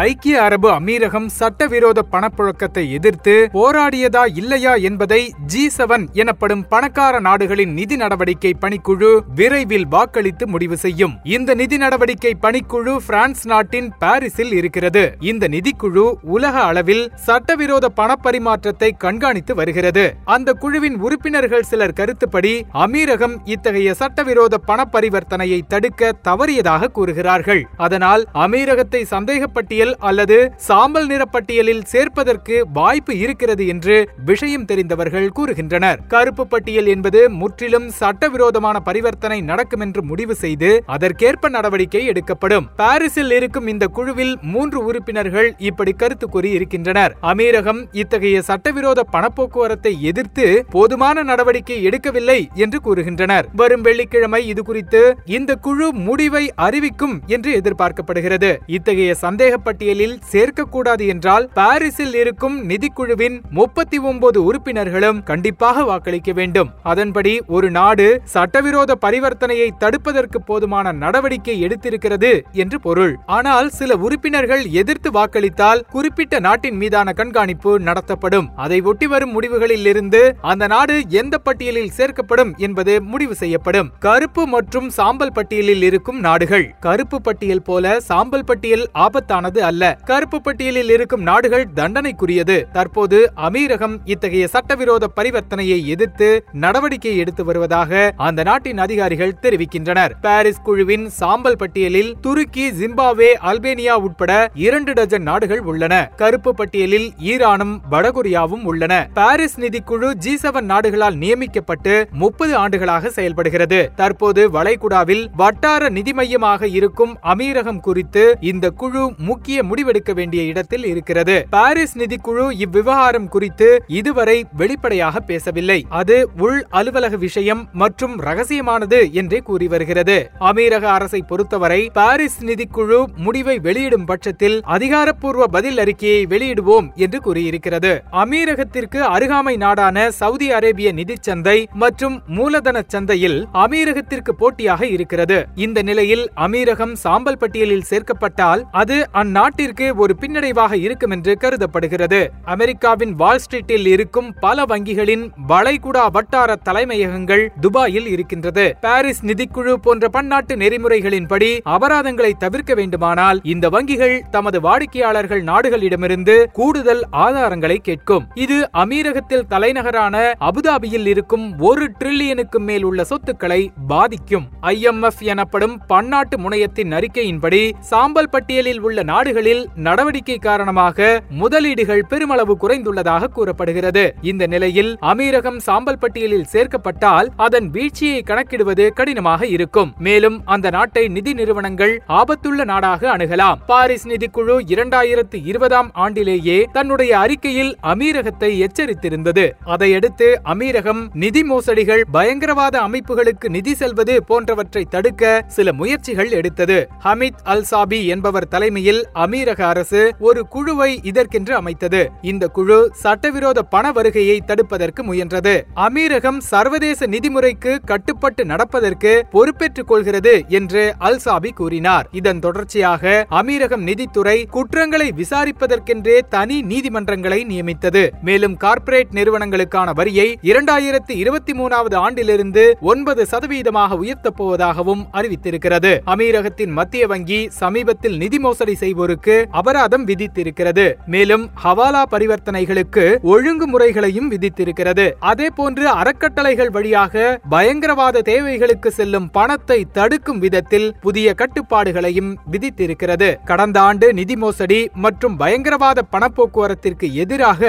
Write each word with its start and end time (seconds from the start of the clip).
ஐக்கிய 0.00 0.42
அரபு 0.42 0.68
அமீரகம் 0.72 1.26
சட்டவிரோத 1.38 2.02
பணப்புழக்கத்தை 2.12 2.84
எதிர்த்து 2.96 3.32
போராடியதா 3.56 4.22
இல்லையா 4.40 4.74
என்பதை 4.88 5.18
ஜி 5.52 5.70
செவன் 5.76 6.04
எனப்படும் 6.12 6.62
பணக்கார 6.68 7.20
நாடுகளின் 7.20 7.72
நிதி 7.72 7.96
நடவடிக்கை 7.96 8.52
பணிக்குழு 8.60 9.10
விரைவில் 9.34 9.86
வாக்களித்து 9.86 10.46
முடிவு 10.46 10.76
செய்யும். 10.76 11.20
இந்த 11.24 11.54
நிதி 11.54 11.76
நடவடிக்கை 11.76 12.32
பணிக்குழு 12.44 12.94
பிரான்ஸ் 13.06 13.46
நாட்டின் 13.46 13.92
பாரிஸில் 13.98 14.52
இருக்கிறது. 14.52 15.12
இந்த 15.20 15.48
நிதிக்குழு 15.48 16.06
உலக 16.36 16.54
அளவில் 16.60 17.04
சட்டவிரோத 17.26 17.92
பணப்பரிமாற்றத்தை 17.96 18.90
கண்காணித்து 18.96 19.54
வருகிறது. 19.54 20.06
அந்த 20.24 20.52
குழுவின் 20.52 20.98
உறுப்பினர்கள் 21.00 21.68
சிலர் 21.72 21.96
கருத்துப்படி 22.00 22.54
அமீரகம் 22.86 23.36
இத்தகைய 23.44 23.94
சட்டவிரோத 23.94 24.58
பண 24.58 24.88
பரிவர்த்தனையை 24.92 25.60
தடுக்க 25.68 26.12
தவறியதாக 26.30 26.90
கூறுகிறார்கள். 26.92 27.62
அதனால் 27.76 28.24
அமீரகத்தை 28.46 29.04
சந்தேகப்பட்டிய 29.14 29.80
பட்டியல் 29.82 30.08
அல்லது 30.08 30.36
சாம்பல் 30.66 31.06
நிற 31.10 31.22
பட்டியலில் 31.34 31.84
சேர்ப்பதற்கு 31.92 32.56
வாய்ப்பு 32.78 33.12
இருக்கிறது 33.22 33.64
என்று 33.72 33.94
விஷயம் 34.28 34.66
தெரிந்தவர்கள் 34.70 35.26
கூறுகின்றனர். 35.38 35.98
கருப்பு 36.12 36.44
பட்டியல் 36.52 36.88
என்பது 36.94 37.20
முற்றிலும் 37.40 37.88
சட்டவிரோதமான 38.00 38.76
பரிவர்த்தனை 38.88 39.38
நடக்கும் 39.50 39.82
என்று 39.86 40.00
முடிவு 40.10 40.34
செய்து 40.42 40.70
அதற்கேற்ப 40.96 41.50
நடவடிக்கை 41.56 42.02
எடுக்கப்படும். 42.12 42.66
பாரிஸில் 42.80 43.34
இருக்கும் 43.38 43.66
இந்த 43.72 43.86
குழுவில் 43.96 44.34
மூன்று 44.52 44.80
உறுப்பினர்கள் 44.88 45.48
இப்படி 45.70 45.94
கருத்து 46.02 46.28
கூறி 46.28 46.50
இருக்கின்றனர். 46.58 47.14
அமீரகம் 47.32 47.80
இத்தகைய 48.02 48.42
சட்டவிரோத 48.50 49.06
பணப்போக்குவரத்தை 49.14 49.94
எதிர்த்து 50.12 50.46
போதுமான 50.76 51.24
நடவடிக்கை 51.32 51.80
எடுக்கவில்லை 51.88 52.40
என்று 52.64 52.80
கூறுகின்றனர். 52.86 53.48
வரும் 53.62 53.86
வெள்ளிக்கிழமை 53.88 54.42
இது 54.52 54.64
குறித்து 54.70 55.02
இந்த 55.38 55.58
குழு 55.68 55.88
முடிவை 56.06 56.44
அறிவிக்கும் 56.68 57.18
என்று 57.34 57.50
எதிர்பார்க்கப்படுகிறது. 57.60 58.52
இத்தகைய 58.78 59.12
சந்தேக 59.24 59.60
பட்டியலில் 59.72 60.16
சேர்க்கக்கூடாது 60.32 61.04
என்றால் 61.12 61.50
பாரிஸில் 61.58 62.16
இருக்கும் 62.22 62.56
நிதிக்குழுவின் 62.70 63.36
முப்பத்தி 63.58 63.98
ஒன்பது 63.98 64.38
உறுப்பினர்களும் 64.44 65.22
கண்டிப்பாக 65.22 65.84
வாக்களிக்க 65.84 66.30
வேண்டும். 66.32 66.70
அதன்படி 66.82 67.32
ஒரு 67.46 67.68
நாடு 67.70 68.06
சட்டவிரோத 68.24 68.96
பரிவர்த்தனையை 69.04 69.68
தடுப்பதற்கு 69.82 70.38
போதுமான 70.48 70.92
நடவடிக்கை 70.92 71.54
எடுத்திருக்கிறது 71.66 72.30
என்று 72.62 72.80
பொருள். 72.80 73.14
ஆனால் 73.36 73.68
சில 73.70 73.96
உறுப்பினர்கள் 73.96 74.64
எதிர்த்து 74.80 75.10
வாக்களித்தால் 75.10 75.82
குறிப்பிட்ட 75.94 76.38
நாட்டின் 76.38 76.76
மீதான 76.76 77.12
கண்காணிப்பு 77.12 77.72
நடத்தப்படும். 77.80 78.48
அதை 78.56 78.80
ஒட்டி 78.80 79.06
வரும் 79.06 79.32
முடிவுகளில் 79.36 79.86
இருந்து 79.86 80.22
அந்த 80.40 80.66
நாடு 80.66 80.96
எந்த 81.08 81.38
பட்டியலில் 81.38 81.92
சேர்க்கப்படும் 81.96 82.52
என்பது 82.56 83.02
முடிவு 83.02 83.34
செய்யப்படும். 83.34 83.90
கருப்பு 83.98 84.46
மற்றும் 84.46 84.90
சாம்பல் 84.90 85.34
பட்டியலில் 85.38 85.82
இருக்கும் 85.82 86.20
நாடுகள். 86.28 86.74
கருப்பு 86.80 87.20
பட்டியல் 87.20 87.66
போல 87.70 88.00
சாம்பல் 88.10 88.46
பட்டியல் 88.50 88.86
ஆபத்தானது 89.06 89.61
அல்ல. 89.62 89.98
கருப்பு 90.04 90.40
பட்டியலில் 90.40 90.90
இருக்கும் 90.90 91.22
நாடுகள் 91.22 91.66
தண்டனைக்குரியது. 91.76 92.56
தற்போது 92.72 93.18
அமீரகம் 93.36 93.96
இத்தகைய 94.04 94.46
சட்டவிரோத 94.48 95.10
பரிவர்த்தனையை 95.16 95.78
எதிர்த்து 95.84 96.28
நடவடிக்கை 96.52 97.16
எடுத்து 97.16 97.44
வருவதாக 97.44 98.12
அந்த 98.16 98.42
நாட்டின் 98.42 98.78
அதிகாரிகள் 98.78 99.38
தெரிவிக்கின்றனர். 99.42 100.14
பாரிஸ் 100.20 100.62
குழுவின் 100.62 101.06
சாம்பல் 101.20 101.56
பட்டியலில் 101.56 102.12
துருக்கி 102.20 102.66
ஜிம்பாப்வே 102.70 103.30
அல்பேனியா 103.50 103.94
உட்பட 104.06 104.50
இரண்டு 104.66 104.92
டஜன் 104.92 105.26
நாடுகள் 105.30 105.62
உள்ளன. 105.70 105.94
கருப்பு 106.16 106.54
பட்டியலில் 106.54 107.08
ஈரானும் 107.32 107.74
வடகொரியாவும் 107.90 108.64
உள்ளன. 108.64 108.92
பாரிஸ் 109.14 109.58
நிதிக்குழு 109.60 110.10
ஜி 110.24 110.34
செவன் 110.42 110.68
நாடுகளால் 110.72 111.16
நியமிக்கப்பட்டு 111.22 111.94
முப்பது 112.22 112.56
ஆண்டுகளாக 112.56 113.10
செயல்படுகிறது. 113.10 113.80
தற்போது 113.96 114.42
வளைகுடாவில் 114.50 115.24
வட்டார 115.36 115.88
நிதி 115.88 116.12
மையமாக 116.12 116.68
இருக்கும் 116.78 117.16
அமீரகம் 117.22 117.80
குறித்து 117.88 118.36
இந்த 118.40 118.70
குழு 118.70 119.02
முக்கிய 119.18 119.51
முக்கிய 119.52 119.70
முடிவெடுக்க 119.70 120.12
வேண்டிய 120.14 120.42
இடத்தில் 120.50 120.84
இருக்கிறது. 120.90 121.34
பாரிஸ் 121.50 121.94
நிதிக்குழு 121.98 122.44
இவ்விவகாரம் 122.64 123.26
குறித்து 123.34 123.66
இதுவரை 124.00 124.36
வெளிப்படையாக 124.60 125.20
பேசவில்லை. 125.30 125.76
அது 126.00 126.16
உள் 126.44 126.60
அலுவலக 126.78 127.16
விஷயம் 127.16 127.62
மற்றும் 127.72 128.14
ரகசியமானது 128.20 129.00
என்றே 129.20 129.40
கூறி 129.48 129.66
வருகிறது. 129.72 130.16
அமீரக 130.50 130.84
அரசை 130.96 131.20
பொறுத்தவரை 131.30 131.80
பாரிஸ் 131.98 132.38
நிதிக்குழு 132.44 133.00
முடிவை 133.16 133.56
வெளியிடும் 133.58 134.06
பட்சத்தில் 134.10 134.56
அதிகாரப்பூர்வ 134.76 135.46
பதில் 135.56 135.78
அறிக்கையை 135.78 136.22
வெளியிடுவோம் 136.32 136.88
என்று 137.04 137.20
கூறியிருக்கிறது. 137.26 137.92
அமீரகத்திற்கு 138.22 139.02
அருகாமை 139.16 139.54
நாடான 139.56 140.06
சவுதி 140.20 140.50
அரேபிய 140.60 140.90
நிதிச் 141.00 141.28
சந்தை 141.28 141.58
மற்றும் 141.84 142.18
மூலதன 142.38 142.84
சந்தையில் 142.88 143.38
அமீரகத்திற்கு 143.64 144.34
போட்டியாக 144.38 144.82
இருக்கிறது. 144.94 145.40
இந்த 145.66 145.78
நிலையில் 145.90 146.24
அமீரகம் 146.46 146.96
சாம்பல் 147.04 147.40
பட்டியலில் 147.44 147.86
சேர்க்கப்பட்டால் 147.90 148.64
அது 148.82 148.98
அந் 149.20 149.30
அந்நாட்டிற்கு 149.32 149.96
ஒரு 149.96 150.16
பின்னடைவாக 150.20 150.72
இருக்கும் 150.72 151.10
என்று 151.10 151.36
கருதப்படுகிறது. 151.36 152.30
அமெரிக்காவின் 152.44 153.14
வால் 153.14 153.40
ஸ்ட்ரீட்டில் 153.44 153.86
இருக்கும் 153.86 154.34
பல 154.40 154.64
வங்கிகளின் 154.64 155.32
வளைகுடா 155.48 156.10
வட்டார 156.10 156.56
தலைமையகங்கள் 156.56 157.52
துபாயில் 157.60 158.08
இருக்கின்றது. 158.08 158.76
பாரிஸ் 158.80 159.24
நிதிக்குழு 159.24 159.74
போன்ற 159.74 160.08
பன்னாட்டு 160.08 160.56
நெறிமுறைகளின்படி 160.56 161.60
அபராதங்களை 161.64 162.32
தவிர்க்க 162.38 162.74
வேண்டுமானால் 162.74 163.40
இந்த 163.42 163.68
வங்கிகள் 163.68 164.20
தமது 164.30 164.60
வாடிக்கையாளர்கள் 164.60 165.42
நாடுகளிடமிருந்து 165.42 166.44
கூடுதல் 166.52 167.06
ஆதாரங்களை 167.12 167.76
கேட்கும். 167.76 168.26
இது 168.34 168.68
அமீரகத்தில் 168.72 169.46
தலைநகரான 169.48 170.34
அபுதாபியில் 170.40 171.06
இருக்கும் 171.06 171.58
ஒரு 171.58 171.92
டிரில்லியனுக்கு 171.98 172.58
மேல் 172.58 172.82
உள்ள 172.82 173.04
சொத்துக்களை 173.04 173.72
பாதிக்கும். 173.88 174.48
ஐஎம்எஃப் 174.62 175.20
எனப்படும் 175.20 175.80
பன்னாட்டு 175.86 176.38
முனையத்தின் 176.38 176.92
அறிக்கையின்படி 176.92 177.72
சாம்பல் 177.80 178.28
பட்டியலில் 178.28 178.80
உள்ள 178.80 179.10
நாடுகளில் 179.22 179.68
நடவடிக்கை 179.86 180.36
காரணமாக 180.38 181.08
முதலீடுகள் 181.40 182.00
பெருமளவு 182.10 182.54
குறைந்துள்ளதாக 182.62 183.26
கூறப்படுகிறது. 183.26 184.02
இந்த 184.20 184.46
நிலையில் 184.46 184.88
அமீரகம் 185.10 185.58
சாம்பல் 185.66 185.98
பட்டியலில் 185.98 186.48
சேர்க்கப்பட்டால் 186.52 187.28
அதன் 187.36 187.68
வீழ்ச்சியை 187.70 188.22
கணக்கிடுவது 188.22 188.84
கடினமாக 188.92 189.46
இருக்கும். 189.46 189.90
மேலும் 189.98 190.38
அந்த 190.44 190.70
நாட்டை 190.70 191.04
நிதி 191.08 191.32
நிறுவனங்கள் 191.32 191.94
ஆபத்துள்ள 192.06 192.64
நாடாக 192.64 193.16
அணுகலாம். 193.16 193.60
பாரிஸ் 193.66 194.06
நிதிக்குழு 194.08 194.56
இரண்டாயிரத்து 194.74 195.40
இருபதாம் 195.44 195.90
ஆண்டிலேயே 195.94 196.58
தன்னுடைய 196.72 197.12
அறிக்கையில் 197.18 197.72
அமீரகத்தை 197.92 198.50
எச்சரித்திருந்தது. 198.66 199.46
அதையடுத்து 199.64 200.30
அமீரகம் 200.54 201.04
நிதி 201.14 201.44
மோசடிகள் 201.44 202.04
பயங்கரவாத 202.12 202.78
அமைப்புகளுக்கு 202.88 203.48
நிதி 203.48 203.74
செல்வது 203.74 204.24
போன்றவற்றை 204.24 204.84
தடுக்க 204.96 205.44
சில 205.46 205.72
முயற்சிகள் 205.72 206.34
எடுத்தது. 206.40 206.80
ஹமித் 207.04 207.40
அல் 207.44 207.66
சாபி 207.70 208.02
என்பவர் 208.16 208.50
தலைமையில் 208.56 209.00
அமீரக 209.14 209.60
அரசு 209.60 210.14
ஒரு 210.18 210.46
குழுவை 210.48 211.00
இதற்கென்று 211.02 211.54
அமைத்தது. 211.54 212.10
இந்த 212.22 212.46
குழு 212.46 212.90
சட்டவிரோத 212.92 213.62
பண 213.62 213.92
வருகையை 213.92 214.42
தடுப்பதற்கு 214.46 215.02
முயன்றது. 215.02 215.60
அமீரகம் 215.76 216.38
சர்வதேச 216.38 217.06
நிதிமுறைக்கு 217.06 217.78
கட்டுப்பட்டு 217.84 218.44
நடப்பதற்கு 218.44 219.26
பொறுப்பேற்றுக் 219.30 219.86
கொள்கிறது 219.86 220.44
என்று 220.48 220.94
அல் 220.98 221.20
சாபி 221.24 221.50
கூறினார். 221.50 222.08
இதன் 222.12 222.38
தொடர்ச்சியாக 222.38 223.26
அமீரகம் 223.30 223.82
நிதித்துறை 223.82 224.46
குற்றங்களை 224.46 225.12
விசாரிப்பதற்கென்றே 225.16 226.18
தனி 226.28 226.60
நீதிமன்றங்களை 226.60 227.44
நியமித்தது. 227.44 228.10
மேலும் 228.22 228.56
கார்ப்பரேட் 228.56 229.12
நிறுவனங்களுக்கான 229.12 229.90
வரியை 229.94 230.38
இரண்டாயிரத்தி 230.42 231.10
இருபத்தி 231.10 231.52
மூணாவது 231.52 231.94
ஆண்டிலிருந்து 231.94 232.76
ஒன்பது 232.80 233.26
சதவீதமாக 233.30 233.96
உயர்த்தப் 233.96 234.42
போவதாகவும் 234.42 235.04
அறிவித்திருக்கிறது. 235.12 236.00
அமீரகத்தின் 236.06 236.72
மத்திய 236.72 237.06
வங்கி 237.06 237.48
சமீபத்தில் 237.50 238.16
நிதி 238.16 238.38
மோசடி 238.38 238.74
வாங்குவோருக்கு 239.02 239.36
அபராதம் 239.58 240.04
விதித்திருக்கிறது. 240.10 240.84
மேலும் 241.14 241.44
ஹவாலா 241.64 242.02
பரிவர்த்தனைகளுக்கு 242.12 243.04
ஒழுங்குமுறைகளையும் 243.32 244.28
விதித்திருக்கிறது. 244.34 245.06
அதே 245.30 245.48
போன்று 245.58 245.84
அறக்கட்டளைகள் 246.00 246.72
வழியாக 246.76 247.24
பயங்கரவாத 247.54 248.22
தேவைகளுக்கு 248.30 248.90
செல்லும் 248.98 249.28
பணத்தை 249.36 249.78
தடுக்கும் 249.98 250.40
விதத்தில் 250.44 250.88
புதிய 251.06 251.34
கட்டுப்பாடுகளையும் 251.40 252.30
விதித்திருக்கிறது. 252.52 253.28
கடந்த 253.50 253.78
ஆண்டு 253.88 254.06
நிதி 254.20 254.36
மோசடி 254.42 254.80
மற்றும் 255.04 255.36
பயங்கரவாத 255.42 256.04
பணப்போக்குவரத்திற்கு 256.14 257.08
எதிராக 257.24 257.60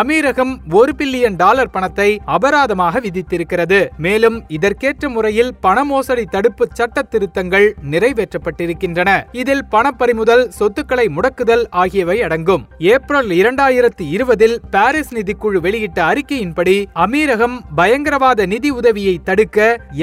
அமீரகம் 0.00 0.54
ஒரு 0.80 0.92
பில்லியன் 0.98 1.38
டாலர் 1.42 1.74
பணத்தை 1.76 2.08
அபராதமாக 2.36 3.00
விதித்திருக்கிறது. 3.06 3.80
மேலும் 4.06 4.38
இதற்கேற்ற 4.58 5.08
முறையில் 5.16 5.52
பண 5.66 5.78
மோசடி 5.92 6.26
தடுப்பு 6.36 6.64
சட்ட 6.78 7.06
திருத்தங்கள் 7.12 7.68
நிறைவேற்றப்பட்டிருக்கின்றன. 7.92 9.10
இதில் 9.40 9.64
பணப்பறிமுதல் 9.74 10.44
சொத்துக்களை 10.82 11.12
முடக்குதல் 11.16 11.62
ஆகியவை 11.80 12.14
அடங்கும். 12.22 12.62
ஏப்ரல் 12.92 13.28
இரண்டாயிரத்தி 13.40 14.04
இருபதில் 14.14 14.54
பாரிஸ் 14.70 15.12
நிதிக்குழு 15.16 15.58
வெளியிட்ட 15.66 15.98
அறிக்கையின்படி 16.10 16.74
அமீரகம் 17.04 17.54
பயங்கரவாத 17.78 18.46
நிதி 18.52 18.70
உதவியை 18.70 19.12
தடுக்க 19.28 19.58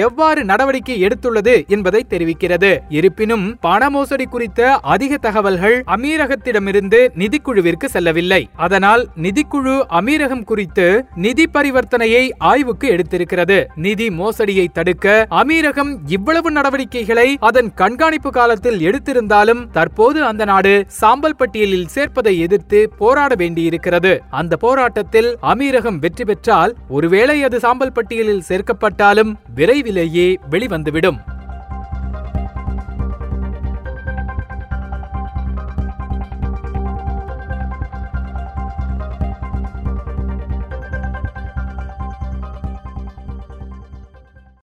எவ்வாறு 0.05 0.41
நடவடிக்கை 0.51 0.95
எடுத்துள்ளது 1.05 1.55
என்பதை 1.75 2.01
தெரிவிக்கிறது. 2.09 2.71
இருப்பினும் 2.89 3.45
பண 3.65 3.89
மோசடி 3.95 4.27
குறித்த 4.35 4.69
அதிக 4.93 5.17
தகவல்கள் 5.17 5.75
அமீரகத்திடமிருந்து 5.95 7.01
நிதிக்குழுவிற்கு 7.21 7.89
செல்லவில்லை. 7.95 8.41
அதனால் 8.67 9.03
நிதிக்குழு 9.25 9.75
அமீரகம் 9.99 10.45
குறித்து 10.51 10.87
நிதி 11.25 11.47
பரிவர்த்தனையை 11.57 12.23
ஆய்வுக்கு 12.51 12.87
எடுத்திருக்கிறது. 12.95 13.59
நிதி 13.87 14.09
மோசடியை 14.21 14.67
தடுக்க 14.79 15.27
அமீரகம் 15.41 15.93
இவ்வளவு 16.17 16.51
நடவடிக்கைகளை 16.59 17.27
அதன் 17.51 17.73
கண்காணிப்பு 17.83 18.31
காலத்தில் 18.39 18.81
எடுத்திருந்தாலும் 18.89 19.63
தற்போது 19.71 20.19
அந்த 20.31 20.43
நாடு 20.45 20.68
கொண்டு 20.69 20.95
சாம்பல் 21.01 21.35
பட்டியலில் 21.35 21.87
சேர்ப்பதை 21.95 22.33
எதிர்த்து 22.37 22.79
போராட 22.97 23.35
வேண்டியிருக்கிறது. 23.35 24.11
அந்த 24.29 24.53
போராட்டத்தில் 24.57 25.29
அமீரகம் 25.51 25.99
வெற்றி 26.03 26.25
பெற்றால் 26.25 26.73
ஒருவேளை 26.89 27.37
அது 27.43 27.59
சாம்பல் 27.59 27.91
பட்டியலில் 27.91 28.43
சேர்க்கப்பட்டாலும் 28.49 29.31
விரைவிலேயே 29.55 30.27
வெளிவந்துவிடும். 30.51 31.19